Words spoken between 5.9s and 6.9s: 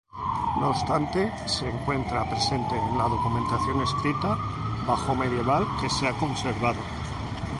se ha conservado.